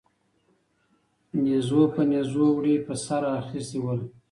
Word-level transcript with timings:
نيزو 1.43 1.81
به 1.93 2.01
نيزوړي 2.09 2.75
پر 2.85 2.95
سر 3.05 3.21
را 3.23 3.31
اخيستي 3.41 3.79
ول 3.81 3.99